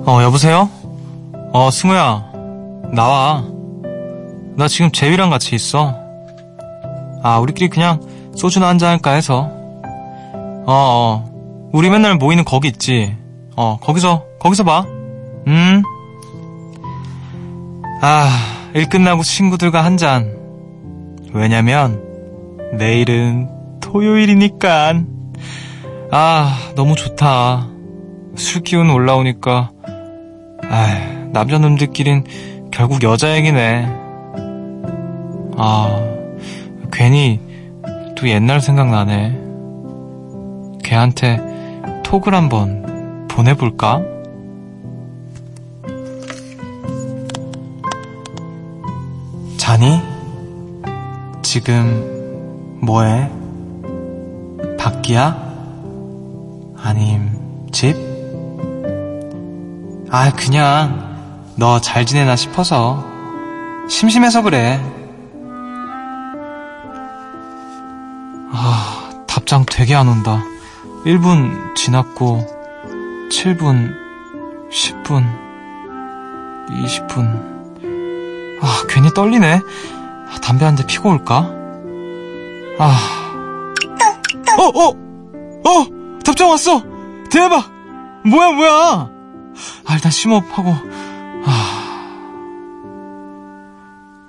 어, 0.07 0.23
여보세요? 0.23 0.74
어, 1.64 1.70
승우야. 1.70 2.22
나와. 2.92 3.42
나 4.55 4.68
지금 4.68 4.92
재위랑 4.92 5.31
같이 5.31 5.55
있어. 5.55 5.98
아, 7.22 7.38
우리끼리 7.38 7.70
그냥 7.70 8.03
소주나 8.37 8.68
한잔 8.68 8.90
할까 8.90 9.12
해서. 9.12 9.48
어, 10.66 10.66
어. 10.66 11.70
우리 11.72 11.88
맨날 11.88 12.16
모이는 12.16 12.44
거기 12.44 12.68
있지. 12.68 13.16
어, 13.57 13.79
거기서, 13.81 14.24
거기서 14.40 14.64
봐. 14.64 14.85
음. 15.46 15.83
아, 18.03 18.29
일 18.74 18.87
끝나고 18.90 19.22
친구들과 19.22 19.83
한 19.83 19.96
잔. 19.96 20.37
왜냐면, 21.33 22.03
내일은 22.77 23.48
토요일이니까. 23.81 25.00
아, 26.11 26.59
너무 26.77 26.94
좋다. 26.94 27.68
술 28.37 28.62
기운 28.62 28.90
올라오니까. 28.90 29.70
아 30.68 31.14
남자놈들끼린 31.35 32.25
결국 32.70 33.03
여자 33.03 33.37
얘기네. 33.37 33.87
아, 35.57 36.01
괜히 36.92 37.40
또 38.16 38.29
옛날 38.29 38.61
생각나네. 38.61 39.40
걔한테 40.83 41.40
톡을 42.05 42.35
한번 42.35 43.27
보내볼까? 43.29 44.01
자니? 49.57 50.01
지금 51.42 52.79
뭐해? 52.81 53.29
밖이야? 54.79 55.37
아님 56.77 57.31
집? 57.73 57.97
아, 60.11 60.31
그냥 60.33 61.13
너 61.57 61.79
잘 61.81 62.05
지내나 62.05 62.37
싶어서 62.37 63.05
심심해서 63.88 64.43
그래. 64.43 64.81
아, 68.53 69.11
답장 69.27 69.64
되게 69.67 69.95
안 69.95 70.09
온다. 70.09 70.43
1분 71.05 71.75
지났고 71.77 72.45
7분, 73.31 73.95
10분, 74.71 75.25
20분. 76.71 77.55
아, 78.62 78.85
괜히 78.88 79.11
떨리네. 79.12 79.61
아, 80.31 80.40
담배 80.40 80.64
한 80.64 80.75
대 80.77 80.87
피고 80.87 81.11
올까? 81.11 81.51
아. 82.79 82.99
어, 84.59 84.62
어! 84.62 84.88
어! 85.69 85.87
답장 86.25 86.49
왔어! 86.51 86.83
대박! 87.31 87.71
뭐야, 88.25 88.51
뭐야! 88.53 89.09
아, 89.87 89.95
일단 89.95 90.11
심호흡하고, 90.11 90.75
아. 91.46 91.80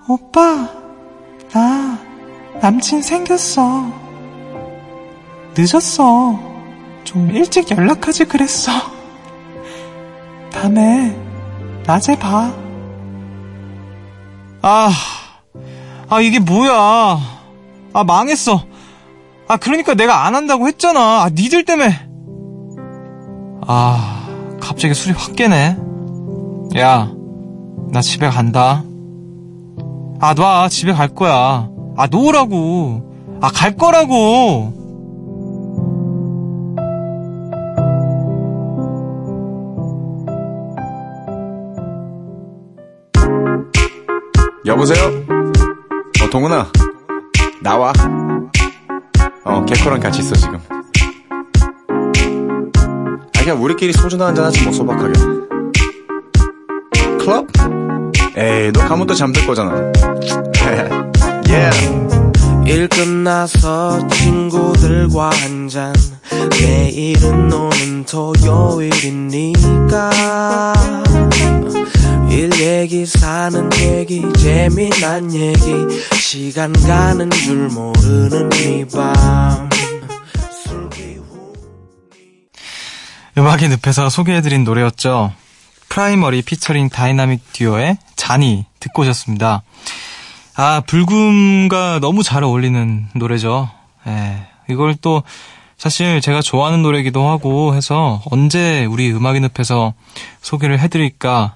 오빠, 0.08 0.69
나, 1.51 1.97
남친 2.62 3.01
생겼어. 3.01 3.91
늦었어. 5.58 6.39
좀 7.04 7.32
일찍 7.32 7.71
연락하지 7.71 8.25
그랬어. 8.25 8.71
밤에, 10.51 11.15
낮에 11.86 12.17
봐. 12.17 12.54
아, 14.62 14.91
아, 16.10 16.21
이게 16.21 16.39
뭐야. 16.39 17.19
아, 17.93 18.04
망했어. 18.04 18.63
아, 19.47 19.58
그러니까 19.58 19.93
내가 19.93 20.25
안 20.25 20.36
한다고 20.36 20.67
했잖아. 20.67 21.23
아, 21.23 21.30
니들 21.30 21.65
때문에. 21.65 22.08
아. 23.67 24.15
갑자기 24.65 24.95
술이 24.95 25.13
확 25.15 25.36
깨네. 25.36 25.78
야, 26.78 27.10
나 27.92 28.02
집에 28.02 28.28
간다. 28.28 28.84
아, 30.20 30.34
놔. 30.34 30.68
집에 30.68 30.92
갈 30.92 31.08
거야. 31.08 31.70
아, 31.96 32.08
놓으라고. 32.12 33.40
아, 33.42 33.50
갈 33.50 33.78
거라고. 33.78 34.74
여보세요? 44.66 45.06
어, 46.22 46.30
동훈아. 46.30 46.68
나와. 47.62 47.94
어, 49.46 49.64
개코랑 49.64 50.02
같이 50.02 50.20
있어, 50.20 50.36
지금. 50.36 50.60
그냥 53.40 53.64
우리끼리 53.64 53.94
소주나 53.94 54.26
한잔 54.28 54.46
하지 54.46 54.64
뭐 54.64 54.74
소박하게 54.74 55.14
클럽? 57.26 57.48
에이 58.38 58.72
너 58.72 58.88
가면 58.88 59.08
또 59.08 59.16
잠들 59.16 59.46
거잖아 59.48 59.72
yeah. 61.50 61.76
일 62.68 62.88
끝나서 62.88 64.08
친구들과 64.10 65.32
한 65.32 65.68
잔 65.70 65.94
내일은 66.60 67.52
오는 67.52 68.06
토요일이니까 68.06 70.12
일 72.30 72.52
얘기 72.62 73.04
사는 73.06 73.70
얘기 73.80 74.24
재미난 74.38 75.34
얘기 75.34 75.74
시간 76.20 76.72
가는 76.74 77.30
줄 77.32 77.70
모르는 77.70 78.52
이밤 78.54 79.70
음악의 83.38 83.68
늪에서 83.84 84.10
소개해드린 84.10 84.64
노래였죠. 84.64 85.34
프라이머리 85.96 86.42
피처링 86.42 86.90
다이나믹 86.90 87.54
듀오의 87.54 87.98
자니 88.18 88.65
듣고 88.82 89.04
오셨습니다. 89.04 89.64
아, 90.58 90.82
불금과 90.86 92.00
너무 92.02 92.22
잘 92.22 92.44
어울리는 92.44 93.08
노래죠. 93.16 93.70
예. 94.06 94.46
이걸 94.70 94.96
또 94.96 95.24
사실 95.78 96.20
제가 96.20 96.42
좋아하는 96.42 96.82
노래기도 96.82 97.26
하고 97.30 97.76
해서 97.76 98.22
언제 98.30 98.84
우리 98.84 99.10
음악의 99.10 99.40
늪에서 99.58 99.94
소개를 100.42 100.80
해드릴까 100.80 101.56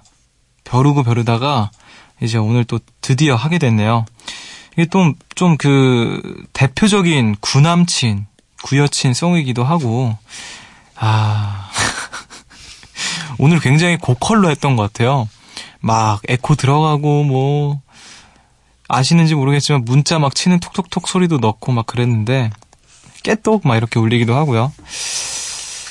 벼르고 0.64 1.04
벼르다가 1.04 1.70
이제 2.22 2.38
오늘 2.38 2.64
또 2.64 2.80
드디어 3.02 3.36
하게 3.36 3.58
됐네요. 3.58 4.06
이게 4.78 4.86
또 4.86 5.14
좀 5.36 5.58
그 5.58 6.22
대표적인 6.54 7.36
구남친, 7.42 8.26
구여친 8.64 9.14
송이기도 9.14 9.66
하고 9.66 10.16
아, 10.96 11.49
오늘 13.40 13.60
굉장히 13.60 13.98
고컬로 13.98 14.50
했던 14.50 14.76
것 14.76 14.84
같아요. 14.84 15.28
막 15.80 16.22
에코 16.28 16.56
들어가고 16.56 17.24
뭐 17.24 17.82
아시는지 18.88 19.36
모르겠지만 19.36 19.86
문자 19.86 20.20
막 20.20 20.36
치는 20.36 20.60
톡톡톡 20.60 21.08
소리도 21.08 21.38
넣고 21.38 21.72
막 21.72 21.88
그랬는데 21.88 22.52
깨똑 23.24 23.68
막 23.68 23.76
이렇게 23.78 24.00
울리기도 24.00 24.36
하고요. 24.36 24.72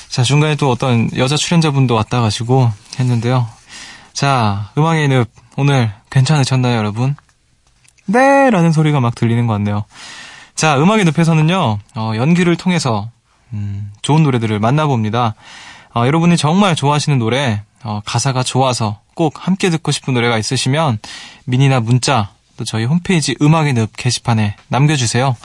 자 0.09 0.23
중간에 0.23 0.55
또 0.55 0.69
어떤 0.71 1.09
여자 1.17 1.35
출연자분도 1.35 1.95
왔다 1.95 2.21
가시고 2.21 2.71
했는데요. 2.99 3.47
자 4.13 4.71
음악의 4.77 5.07
늪 5.09 5.29
오늘 5.57 5.91
괜찮으셨나요 6.09 6.77
여러분? 6.77 7.15
네! 8.05 8.49
라는 8.49 8.71
소리가 8.71 8.99
막 8.99 9.13
들리는 9.13 9.45
것 9.45 9.53
같네요. 9.53 9.85
자, 10.55 10.77
음악의 10.77 11.05
늪에서는요, 11.05 11.79
어, 11.95 12.11
연기를 12.15 12.55
통해서, 12.55 13.09
음, 13.53 13.91
좋은 14.01 14.23
노래들을 14.23 14.59
만나봅니다. 14.59 15.35
어, 15.99 16.07
여러분이 16.07 16.37
정말 16.37 16.75
좋아하시는 16.75 17.17
노래, 17.19 17.61
어, 17.83 18.01
가사가 18.05 18.43
좋아서 18.43 18.99
꼭 19.15 19.45
함께 19.45 19.69
듣고 19.69 19.91
싶은 19.91 20.13
노래가 20.13 20.37
있으시면, 20.37 20.99
미니나 21.45 21.81
문자, 21.81 22.29
또 22.57 22.63
저희 22.63 22.85
홈페이지 22.85 23.35
음악의 23.41 23.73
늪 23.73 23.89
게시판에 23.97 24.55
남겨주세요. 24.69 25.35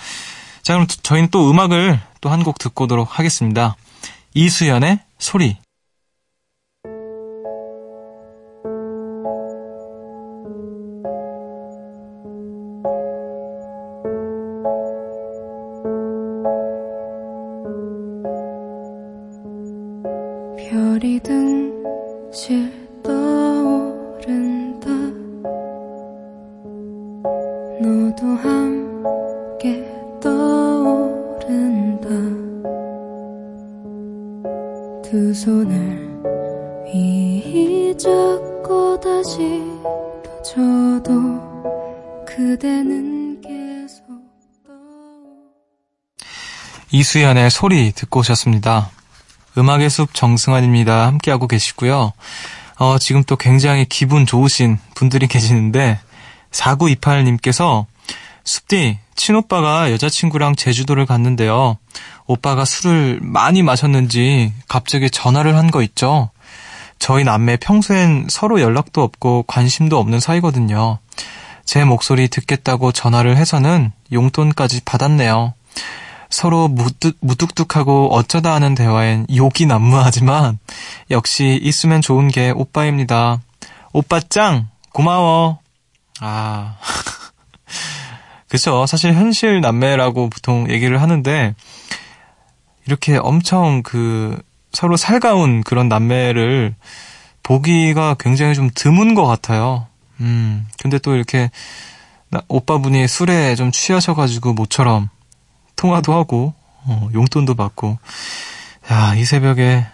자, 0.62 0.75
그럼 0.75 0.87
저희는 0.87 1.31
또 1.31 1.51
음악을 1.51 2.01
또 2.21 2.31
한 2.31 2.43
곡 2.45 2.59
듣고 2.59 2.85
오도록 2.85 3.19
하겠습니다. 3.19 3.77
이수연의 4.35 5.01
소리. 5.19 5.57
별이 20.70 21.20
등실 21.20 22.72
떠오른다 23.03 24.88
너도 27.83 28.27
함께 28.37 29.85
떠오른다 30.22 32.09
두 35.03 35.35
손을 35.35 35.74
휘 36.87 37.94
잡고 37.98 38.98
다시 39.00 39.62
떠져도 40.24 41.12
그대는 42.24 43.38
계속 43.42 44.07
떠오 44.66 45.44
이수연의 46.90 47.50
소리 47.50 47.92
듣고 47.92 48.20
오셨습니다. 48.20 48.90
음악의 49.57 49.90
숲 49.90 50.14
정승환입니다. 50.14 51.07
함께하고 51.07 51.47
계시고요. 51.47 52.12
어, 52.77 52.99
지금 52.99 53.23
또 53.25 53.37
굉장히 53.37 53.85
기분 53.85 54.27
좋으신 54.27 54.79
분들이 54.95 55.27
계시는데 55.27 56.01
4928님께서 56.51 57.87
숲디 58.45 58.99
친오빠가 59.14 59.90
여자친구랑 59.93 60.57
제주도를 60.57 61.07
갔는데요. 61.07 61.79
오빠가 62.27 62.64
술을 62.64 63.21
많이 63.23 63.62
마셨는지 63.62 64.53
갑자기 64.69 65.09
전화를 65.11 65.57
한 65.57 65.71
거 65.71 65.83
있죠. 65.83 66.31
저희 66.99 67.25
남매 67.25 67.57
평소엔 67.59 68.27
서로 68.31 68.61
연락도 68.61 69.03
없고 69.03 69.45
관심도 69.47 69.99
없는 69.99 70.21
사이거든요. 70.21 70.99
제 71.64 71.85
목소리 71.85 72.29
듣겠다고 72.29 72.93
전화를 72.93 73.37
해서는 73.37 73.93
용돈까지 74.12 74.83
받았네요. 74.85 75.55
서로 76.30 76.68
무뚝, 76.68 77.16
무뚝뚝하고 77.20 78.08
어쩌다 78.14 78.54
하는 78.54 78.74
대화엔 78.74 79.26
욕이 79.34 79.66
난무하지만 79.66 80.58
역시 81.10 81.58
있으면 81.62 82.00
좋은 82.00 82.28
게 82.28 82.50
오빠입니다. 82.50 83.40
오빠 83.92 84.20
짱! 84.20 84.68
고마워! 84.92 85.58
아. 86.20 86.76
그쵸. 88.48 88.87
사실 88.87 89.14
현실 89.14 89.60
남매라고 89.60 90.30
보통 90.30 90.70
얘기를 90.70 91.02
하는데 91.02 91.54
이렇게 92.87 93.16
엄청 93.16 93.82
그 93.82 94.40
서로 94.72 94.96
살가운 94.96 95.62
그런 95.62 95.88
남매를 95.88 96.74
보기가 97.42 98.14
굉장히 98.18 98.54
좀 98.54 98.70
드문 98.74 99.14
것 99.14 99.26
같아요. 99.26 99.87
음. 100.20 100.66
근데 100.80 100.98
또 100.98 101.14
이렇게 101.14 101.50
나- 102.30 102.42
오빠분이 102.48 103.06
술에 103.08 103.54
좀 103.54 103.70
취하셔가지고 103.72 104.52
모처럼 104.54 105.08
통화도 105.85 106.14
하고 106.14 106.55
어, 106.87 107.09
용돈도 107.12 107.55
받고 107.55 107.99
야 108.90 109.14
이 109.16 109.25
새벽에 109.25 109.87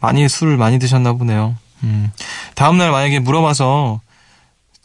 많이 0.00 0.28
술을 0.28 0.56
많이 0.56 0.78
드셨나 0.80 1.12
보네요. 1.12 1.54
음. 1.84 2.12
다음 2.56 2.76
날 2.78 2.90
만약에 2.90 3.20
물어봐서 3.20 4.00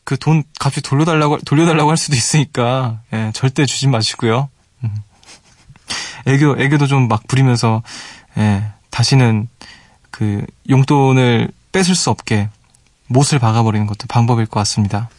그 0.03 0.15
돈 0.17 0.43
값이 0.59 0.81
돌려달라고 0.81 1.39
돌려달라고 1.39 1.89
할 1.89 1.97
수도 1.97 2.15
있으니까 2.15 2.99
예, 3.13 3.31
절대 3.33 3.65
주지 3.65 3.87
마시고요. 3.87 4.49
음. 4.83 4.95
애교 6.27 6.61
애교도 6.61 6.85
좀 6.87 7.07
막 7.07 7.27
부리면서 7.27 7.81
예, 8.37 8.63
다시는 8.91 9.47
그 10.11 10.45
용돈을 10.69 11.49
뺏을 11.71 11.95
수 11.95 12.09
없게 12.09 12.49
못을 13.07 13.39
박아버리는 13.39 13.85
것도 13.87 14.05
방법일 14.07 14.45
것 14.45 14.59
같습니다. 14.61 15.09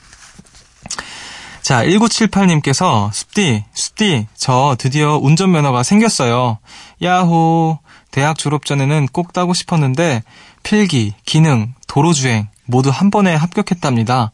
자, 1.63 1.85
1978님께서, 1.85 3.13
숲디, 3.13 3.65
숲디, 3.75 4.27
저 4.35 4.77
드디어 4.79 5.19
운전면허가 5.21 5.83
생겼어요. 5.83 6.59
야호. 7.03 7.79
대학 8.11 8.39
졸업 8.39 8.65
전에는 8.65 9.09
꼭 9.13 9.33
따고 9.33 9.53
싶었는데, 9.53 10.23
필기, 10.63 11.15
기능, 11.25 11.75
도로주행, 11.87 12.49
모두 12.65 12.91
한 12.91 13.11
번에 13.11 13.35
합격했답니다. 13.35 14.33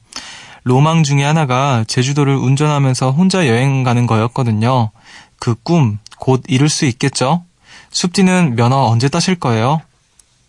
로망 0.63 1.03
중에 1.03 1.23
하나가 1.23 1.85
제주도를 1.87 2.37
운전하면서 2.37 3.11
혼자 3.11 3.47
여행 3.47 3.83
가는 3.83 4.07
거였거든요. 4.07 4.91
그 5.39 5.55
꿈, 5.63 5.99
곧 6.19 6.43
이룰 6.49 6.69
수 6.69 6.87
있겠죠? 6.87 7.45
숲디는 7.91 8.57
면허 8.57 8.77
언제 8.87 9.09
따실 9.09 9.35
거예요? 9.35 9.81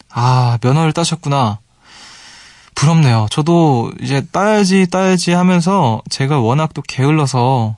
아, 0.09 0.57
면허를 0.61 0.93
따셨구나. 0.93 1.59
부럽네요. 2.75 3.27
저도 3.31 3.91
이제 4.01 4.25
따야지 4.31 4.87
따야지 4.87 5.31
하면서 5.31 6.01
제가 6.09 6.39
워낙 6.39 6.73
또 6.73 6.81
게을러서 6.81 7.77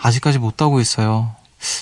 아직까지 0.00 0.38
못 0.38 0.56
따고 0.56 0.80
있어요. 0.80 1.34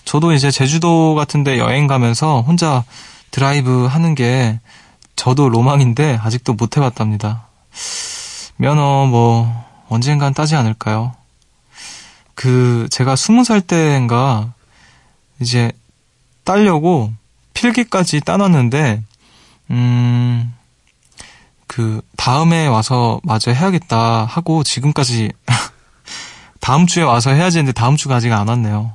저도 0.04 0.32
이제 0.32 0.50
제주도 0.50 1.14
같은데 1.14 1.58
여행 1.58 1.86
가면서 1.86 2.42
혼자 2.42 2.84
드라이브 3.30 3.86
하는 3.86 4.14
게 4.14 4.58
저도 5.14 5.48
로망인데 5.48 6.18
아직도 6.20 6.54
못 6.54 6.76
해봤답니다. 6.76 7.46
면허 8.56 9.06
뭐 9.06 9.64
언젠간 9.88 10.34
따지 10.34 10.56
않을까요? 10.56 11.14
그 12.34 12.88
제가 12.90 13.16
스무 13.16 13.44
살 13.44 13.60
때인가 13.60 14.52
이제 15.40 15.70
따려고 16.44 17.12
필기까지 17.54 18.20
따놨는데 18.20 19.02
음. 19.70 20.54
그 21.68 22.00
다음에 22.16 22.66
와서 22.66 23.20
마저 23.22 23.52
해야겠다 23.52 24.24
하고 24.24 24.64
지금까지 24.64 25.30
다음 26.60 26.86
주에 26.86 27.04
와서 27.04 27.30
해야지 27.30 27.58
했는데 27.58 27.72
다음 27.72 27.96
주가 27.96 28.16
아직 28.16 28.32
안 28.32 28.48
왔네요. 28.48 28.94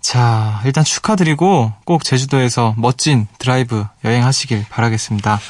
자, 0.00 0.60
일단 0.64 0.84
축하드리고 0.84 1.72
꼭 1.84 2.04
제주도에서 2.04 2.74
멋진 2.76 3.26
드라이브 3.38 3.84
여행하시길 4.04 4.66
바라겠습니다. 4.70 5.40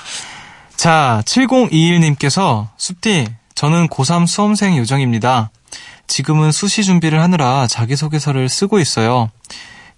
자, 0.77 1.23
7021님께서 1.27 2.69
숲디, 2.79 3.27
저는 3.55 3.89
고3 3.89 4.27
수험생 4.27 4.79
요정입니다. 4.79 5.51
지금은 6.07 6.53
수시 6.53 6.85
준비를 6.85 7.21
하느라 7.21 7.67
자기소개서를 7.67 8.49
쓰고 8.49 8.79
있어요. 8.79 9.31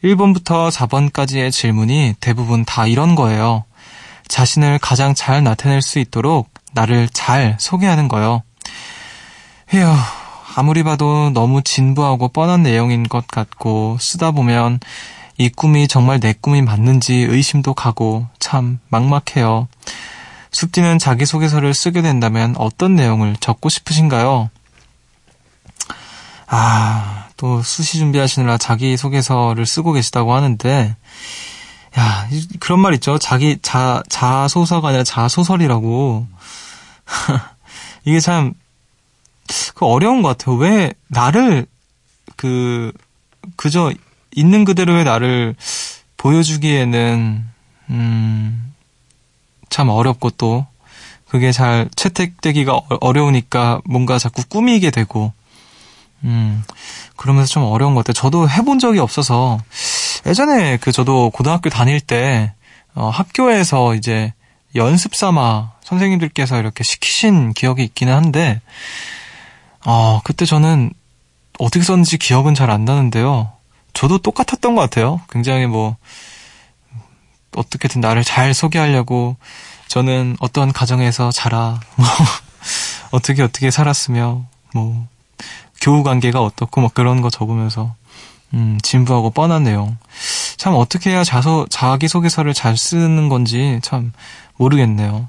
1번부터 0.02 0.70
4번까지의 0.70 1.52
질문이 1.52 2.14
대부분 2.20 2.64
다 2.64 2.86
이런 2.86 3.14
거예요. 3.14 3.64
자신을 4.28 4.78
가장 4.78 5.14
잘 5.14 5.42
나타낼 5.42 5.82
수 5.82 5.98
있도록 5.98 6.48
나를 6.72 7.08
잘 7.12 7.56
소개하는 7.58 8.08
거요. 8.08 8.42
휴, 9.68 9.78
아무리 10.56 10.82
봐도 10.82 11.30
너무 11.30 11.62
진부하고 11.62 12.28
뻔한 12.28 12.62
내용인 12.62 13.08
것 13.08 13.26
같고 13.26 13.98
쓰다 14.00 14.30
보면 14.30 14.80
이 15.36 15.48
꿈이 15.48 15.86
정말 15.86 16.20
내 16.20 16.32
꿈이 16.32 16.62
맞는지 16.62 17.14
의심도 17.14 17.74
가고 17.74 18.26
참 18.38 18.80
막막해요. 18.88 19.68
숲디는 20.50 20.98
자기소개서를 20.98 21.74
쓰게 21.74 22.02
된다면 22.02 22.54
어떤 22.58 22.96
내용을 22.96 23.36
적고 23.38 23.68
싶으신가요? 23.68 24.50
아, 26.48 27.28
또 27.36 27.62
수시 27.62 27.98
준비하시느라 27.98 28.58
자기소개서를 28.58 29.66
쓰고 29.66 29.92
계시다고 29.92 30.34
하는데 30.34 30.96
야, 31.98 32.28
이- 32.30 32.46
그런 32.60 32.80
말 32.80 32.94
있죠. 32.94 33.18
자기 33.18 33.58
자 33.62 34.02
자소서가 34.08 34.88
아니라 34.88 35.04
자소설이라고. 35.04 36.26
이게 38.04 38.20
참 38.20 38.54
그 39.74 39.86
어려운 39.86 40.20
것 40.20 40.36
같아요. 40.36 40.56
왜 40.56 40.92
나를 41.06 41.64
그 42.36 42.92
그저 43.56 43.90
있는 44.36 44.66
그대로의 44.66 45.04
나를 45.04 45.54
보여주기에는 46.18 47.44
음, 47.88 48.74
참 49.70 49.88
어렵고 49.88 50.28
또 50.30 50.66
그게 51.28 51.50
잘 51.50 51.88
채택되기가 51.96 52.74
어- 52.74 52.86
어려우니까 53.00 53.80
뭔가 53.86 54.18
자꾸 54.18 54.42
꾸미게 54.46 54.90
되고 54.90 55.32
음, 56.24 56.62
그러면서 57.16 57.48
좀 57.50 57.62
어려운 57.62 57.94
것 57.94 58.04
같아요. 58.04 58.20
저도 58.20 58.50
해본 58.50 58.80
적이 58.80 58.98
없어서 58.98 59.58
예전에 60.26 60.76
그 60.78 60.92
저도 60.92 61.30
고등학교 61.30 61.70
다닐 61.70 62.00
때 62.00 62.52
어, 62.94 63.08
학교에서 63.08 63.94
이제 63.94 64.32
연습 64.74 65.14
삼아 65.14 65.72
선생님들께서 65.82 66.58
이렇게 66.58 66.84
시키신 66.84 67.54
기억이 67.54 67.82
있기는 67.84 68.12
한데 68.12 68.60
어, 69.86 70.20
그때 70.24 70.44
저는 70.44 70.92
어떻게 71.58 71.84
썼는지 71.84 72.18
기억은 72.18 72.54
잘 72.54 72.70
안 72.70 72.84
나는데요. 72.84 73.52
저도 73.94 74.18
똑같았던 74.18 74.74
것 74.74 74.82
같아요. 74.82 75.20
굉장히 75.30 75.66
뭐, 75.66 75.96
어떻게든 77.56 78.00
나를 78.00 78.22
잘 78.22 78.54
소개하려고 78.54 79.36
저는 79.88 80.36
어떤 80.40 80.72
가정에서 80.72 81.32
자라, 81.32 81.80
뭐, 81.96 82.06
어떻게 83.10 83.42
어떻게 83.42 83.70
살았으며, 83.70 84.44
뭐, 84.74 85.06
교우 85.80 86.02
관계가 86.02 86.42
어떻고, 86.42 86.82
뭐 86.82 86.90
그런 86.92 87.22
거 87.22 87.30
적으면서, 87.30 87.94
음, 88.54 88.78
진부하고 88.82 89.30
뻔한 89.30 89.64
내용. 89.64 89.96
참 90.56 90.74
어떻게 90.74 91.10
해야 91.10 91.24
자소, 91.24 91.66
자기소개서를 91.68 92.54
잘 92.54 92.76
쓰는 92.76 93.28
건지 93.28 93.78
참 93.82 94.12
모르겠네요. 94.56 95.28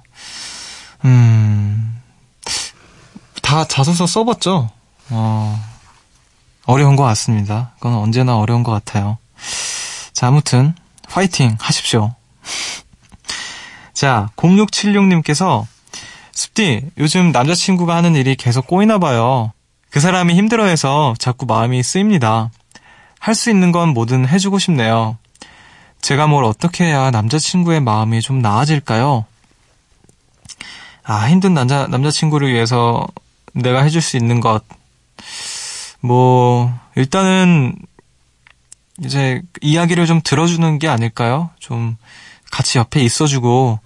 음, 1.05 2.01
다 3.41 3.65
자소서 3.65 4.05
써봤죠? 4.05 4.69
어, 5.09 5.59
어려운 6.65 6.95
것 6.95 7.03
같습니다. 7.03 7.71
그건 7.79 7.95
언제나 7.95 8.37
어려운 8.37 8.63
것 8.63 8.71
같아요. 8.71 9.17
자, 10.13 10.27
아무튼, 10.27 10.75
화이팅 11.07 11.57
하십시오. 11.59 12.13
자, 13.93 14.29
0676님께서, 14.35 15.65
습디, 16.31 16.91
요즘 16.97 17.31
남자친구가 17.31 17.95
하는 17.95 18.15
일이 18.15 18.35
계속 18.35 18.67
꼬이나 18.67 18.97
봐요. 18.97 19.51
그 19.89 19.99
사람이 19.99 20.35
힘들어해서 20.35 21.15
자꾸 21.17 21.45
마음이 21.45 21.81
쓰입니다. 21.81 22.51
할 23.29 23.35
수 23.35 23.51
있는 23.51 23.71
건 23.71 23.89
뭐든 23.89 24.27
해주고 24.27 24.57
싶네요. 24.57 25.19
제가 26.01 26.25
뭘 26.25 26.43
어떻게 26.45 26.85
해야 26.85 27.11
남자친구의 27.11 27.79
마음이 27.79 28.21
좀 28.21 28.41
나아질까요? 28.41 29.23
아, 31.03 31.29
힘든 31.29 31.53
남자, 31.53 31.85
남자친구를 31.85 32.51
위해서 32.51 33.05
내가 33.53 33.83
해줄 33.83 34.01
수 34.01 34.17
있는 34.17 34.39
것. 34.39 34.63
뭐, 35.99 36.73
일단은, 36.95 37.75
이제, 39.03 39.43
이야기를 39.61 40.07
좀 40.07 40.21
들어주는 40.23 40.79
게 40.79 40.87
아닐까요? 40.87 41.51
좀, 41.59 41.97
같이 42.49 42.79
옆에 42.79 42.99
있어주고, 43.01 43.79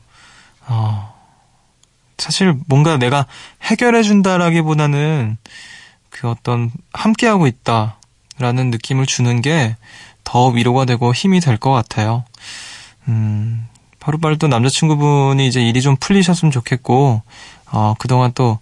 어, 0.67 1.13
사실 2.17 2.56
뭔가 2.67 2.95
내가 2.95 3.25
해결해준다라기보다는 3.63 5.38
그 6.10 6.29
어떤 6.29 6.71
함께하고 6.93 7.47
있다 7.47 7.97
라는 8.39 8.71
느낌을 8.71 9.05
주는 9.05 9.41
게 9.41 9.75
더 10.23 10.47
위로가 10.47 10.85
되고 10.85 11.13
힘이 11.13 11.39
될 11.39 11.57
것 11.57 11.71
같아요. 11.71 12.23
음, 13.07 13.67
바로바로 13.99 14.37
또 14.37 14.47
남자친구분이 14.47 15.45
이제 15.47 15.61
일이 15.61 15.81
좀 15.81 15.95
풀리셨으면 15.97 16.51
좋겠고, 16.51 17.21
어, 17.71 17.95
그동안 17.99 18.31
또 18.33 18.59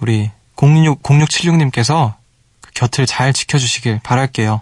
우리 0.00 0.30
06, 0.56 1.02
0676님께서 1.02 2.14
그 2.60 2.70
곁을 2.74 3.06
잘 3.06 3.32
지켜주시길 3.32 4.00
바랄게요. 4.02 4.60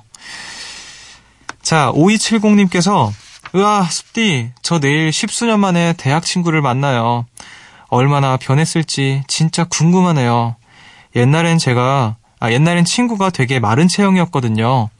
자, 1.62 1.90
5270님께서, 1.94 3.10
으아, 3.54 3.84
숲디, 3.84 4.50
저 4.62 4.78
내일 4.80 5.12
십수년 5.12 5.60
만에 5.60 5.94
대학 5.96 6.24
친구를 6.24 6.60
만나요. 6.60 7.26
얼마나 7.88 8.36
변했을지 8.36 9.22
진짜 9.28 9.64
궁금하네요. 9.64 10.56
옛날엔 11.14 11.58
제가, 11.58 12.16
아, 12.44 12.52
옛날엔 12.52 12.84
친구가 12.84 13.30
되게 13.30 13.58
마른 13.58 13.88
체형이었거든요. 13.88 14.90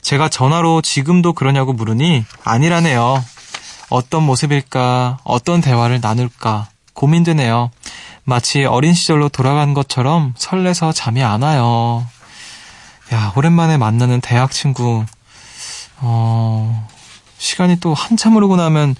제가 0.00 0.30
전화로 0.30 0.80
지금도 0.80 1.34
그러냐고 1.34 1.74
물으니 1.74 2.24
아니라네요. 2.42 3.22
어떤 3.90 4.22
모습일까, 4.22 5.18
어떤 5.22 5.60
대화를 5.60 6.00
나눌까 6.00 6.68
고민되네요. 6.94 7.70
마치 8.24 8.64
어린 8.64 8.94
시절로 8.94 9.28
돌아간 9.28 9.74
것처럼 9.74 10.32
설레서 10.38 10.92
잠이 10.92 11.22
안 11.22 11.42
와요. 11.42 12.06
야, 13.12 13.34
오랜만에 13.36 13.76
만나는 13.76 14.22
대학 14.22 14.50
친구. 14.50 15.04
어, 15.98 16.88
시간이 17.36 17.78
또 17.80 17.92
한참 17.92 18.36
흐르고 18.36 18.56
나면 18.56 18.96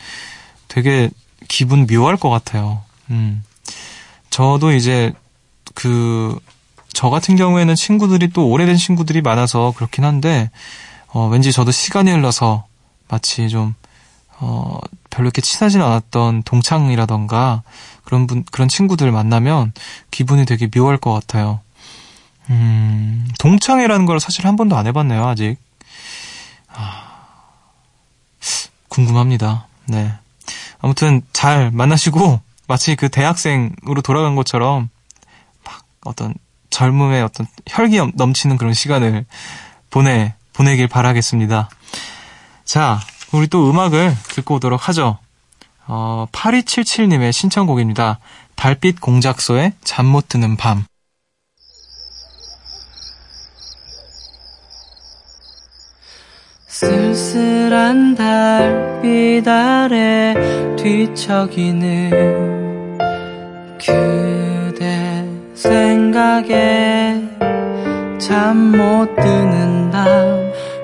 되게 0.69 1.09
기분 1.49 1.87
묘할 1.91 2.19
것 2.19 2.29
같아요. 2.29 2.83
음. 3.09 3.43
저도 4.29 4.73
이제 4.73 5.15
그, 5.75 6.39
저 6.97 7.11
같은 7.11 7.37
경우에는 7.37 7.75
친구들이 7.75 8.31
또 8.31 8.49
오래된 8.49 8.77
친구들이 8.77 9.21
많아서 9.21 9.75
그렇긴 9.77 10.03
한데, 10.03 10.51
어, 11.09 11.29
왠지 11.29 11.53
저도 11.53 11.71
시간이 11.71 12.11
흘러서 12.11 12.65
마치 13.09 13.51
좀, 13.51 13.75
어, 14.39 14.79
별로 15.11 15.27
이렇게 15.27 15.43
친하진 15.43 15.83
않았던 15.83 16.45
동창이라던가 16.45 17.63
그런 18.03 18.27
분, 18.27 18.45
그런 18.51 18.67
친구들 18.69 19.13
만나면 19.13 19.75
기분이 20.11 20.47
되게 20.47 20.71
묘할 20.75 20.97
것 20.97 21.13
같아요. 21.13 21.61
음, 22.49 23.29
동창회라는 23.41 24.07
걸 24.07 24.19
사실 24.19 24.47
한 24.47 24.57
번도 24.57 24.75
안 24.75 24.87
해봤네요, 24.87 25.23
아직. 25.23 25.59
아, 26.73 27.27
궁금합니다. 28.89 29.67
네. 29.85 30.15
아무튼 30.81 31.21
잘 31.35 31.71
만나시고 31.73 32.41
마치 32.67 32.97
그 32.97 33.11
대학생으로 33.11 34.01
돌아간 34.03 34.35
것처럼 34.35 34.89
막 35.63 35.85
어떤 36.03 36.33
젊음의 36.77 37.23
어떤 37.23 37.47
혈기 37.67 37.99
넘치는 38.15 38.59
그런 38.59 38.75
시간을 38.75 39.25
보내 39.89 40.35
보내길 40.53 40.89
바라겠습니다. 40.89 41.71
자, 42.67 43.01
우리 43.33 43.47
또 43.47 43.71
음악을 43.71 44.15
듣고 44.29 44.57
오도록 44.57 44.87
하죠. 44.89 45.19
어, 45.87 46.27
8277님의 46.33 47.33
신청곡입니다. 47.33 48.19
달빛 48.57 49.01
공작소의 49.01 49.73
잠 49.85 50.05
못 50.05 50.29
드는 50.29 50.59
밤. 50.59 50.85
쓸쓸한 56.69 58.15
달빛 58.17 59.49
아래 59.49 60.35
뒤척이는 60.77 62.11
그대 63.79 64.46
생각에 65.57 67.23
잠 68.19 68.57
못 68.77 69.17
드는 69.17 69.91
밤 69.91 70.05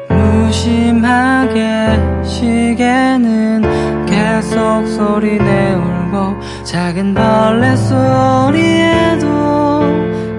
무심하게 0.09 2.01
시계는 2.25 4.07
계속 4.07 4.87
소리내 4.87 5.75
울고 5.75 6.41
작은 6.65 7.13
벌레 7.13 7.77
소리에도 7.77 9.27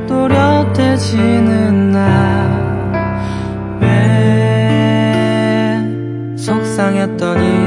또렷해지는 0.07 1.91
나 1.91 2.01
왜 3.81 3.87
속상했던 6.37 7.43
일 7.43 7.62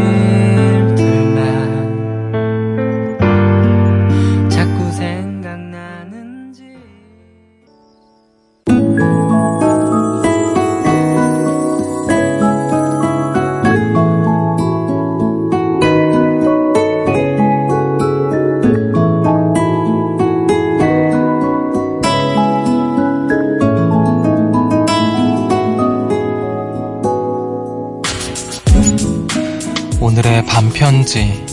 밤편지. 31.16 31.46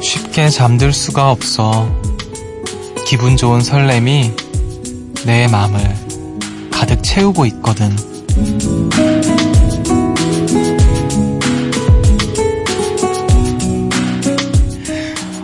쉽게 0.00 0.48
잠들 0.50 0.92
수가 0.92 1.30
없어. 1.30 1.88
기분 3.06 3.36
좋은 3.36 3.60
설렘이 3.60 4.32
내 5.26 5.48
마음을 5.48 5.80
가득 6.70 7.02
채우고 7.02 7.46
있거든. 7.46 7.94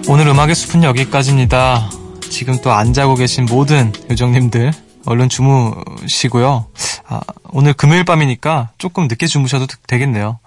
오늘 0.06 0.28
음악의 0.28 0.54
숲은 0.54 0.84
여기까지입니다. 0.84 1.90
지금 2.30 2.58
또 2.60 2.70
안 2.70 2.92
자고 2.92 3.14
계신 3.14 3.46
모든 3.46 3.92
요정님들 4.10 4.72
얼른 5.06 5.28
주무시고요. 5.28 6.66
아, 7.06 7.20
오늘 7.50 7.72
금요일 7.72 8.04
밤이니까 8.04 8.70
조금 8.78 9.06
늦게 9.08 9.26
주무셔도 9.26 9.66
되겠네요. 9.86 10.38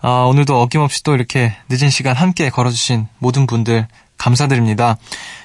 아, 0.00 0.08
오늘도 0.28 0.60
어김없이 0.60 1.02
또 1.02 1.14
이렇게 1.14 1.56
늦은 1.68 1.90
시간 1.90 2.16
함께 2.16 2.50
걸어주신 2.50 3.08
모든 3.18 3.46
분들 3.46 3.88
감사드립니다. 4.18 4.96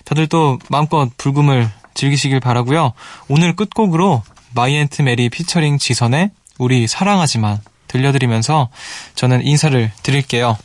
다들 0.05 0.27
또 0.27 0.59
마음껏 0.69 1.09
불금을 1.17 1.69
즐기시길 1.93 2.39
바라고요. 2.39 2.93
오늘 3.27 3.55
끝곡으로 3.55 4.23
마이 4.53 4.69
앤트 4.69 5.01
메리 5.01 5.29
피처링 5.29 5.77
지선의 5.77 6.31
우리 6.57 6.87
사랑하지만 6.87 7.59
들려드리면서 7.87 8.69
저는 9.15 9.45
인사를 9.45 9.91
드릴게요. 10.03 10.57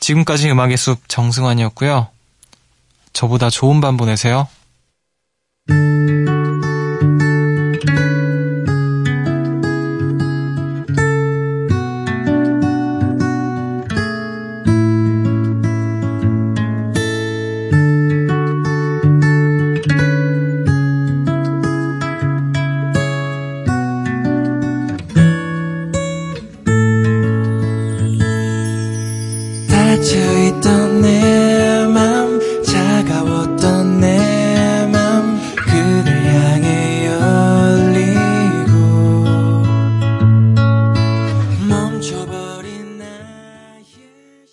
지금까지 0.00 0.50
음악의 0.50 0.76
숲 0.76 1.08
정승환이었고요. 1.08 2.08
저보다 3.12 3.50
좋은 3.50 3.80
밤 3.80 3.96
보내세요. 3.96 4.48